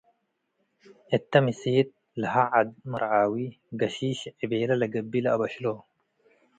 እተ 1.15 1.31
ምሴት 1.45 1.89
ለሀ 2.21 2.33
ዐድ 2.51 2.69
መርዓዊ 2.91 3.35
ገሺሽ 3.79 4.19
ዕቤለ 4.43 4.69
ለገብእ 4.81 5.21
ለአበሽሎ። 5.23 5.65